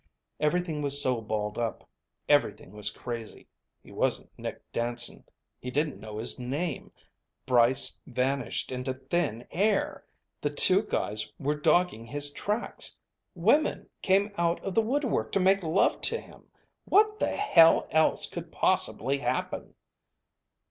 Everything 0.39 0.81
was 0.81 0.99
so 0.99 1.21
balled 1.21 1.59
up. 1.59 1.87
Everything 2.27 2.71
was 2.71 2.89
crazy. 2.89 3.47
He 3.83 3.91
wasn't 3.91 4.31
Nick 4.35 4.59
Danson... 4.71 5.23
he 5.59 5.69
didn't 5.69 5.99
know 5.99 6.17
his 6.17 6.39
name... 6.39 6.91
Brice 7.45 7.99
vanished 8.07 8.71
into 8.71 8.95
thin 8.95 9.45
air... 9.51 10.03
the 10.41 10.49
two 10.49 10.81
guys 10.81 11.31
were 11.37 11.53
dogging 11.53 12.07
his 12.07 12.31
tracks... 12.31 12.97
women 13.35 13.87
came 14.01 14.31
out 14.39 14.59
of 14.65 14.73
the 14.73 14.81
woodwork 14.81 15.31
to 15.33 15.39
make 15.39 15.61
love 15.61 16.01
to 16.01 16.19
him. 16.19 16.45
What 16.85 17.19
the 17.19 17.35
hell 17.35 17.87
else 17.91 18.25
could 18.25 18.51
possibly 18.51 19.19
happen? 19.19 19.75